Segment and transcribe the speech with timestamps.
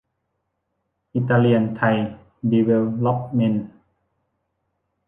[1.13, 1.95] อิตาเลียนไทย
[2.49, 2.69] ดีเว
[3.05, 3.67] ล๊อปเมนต์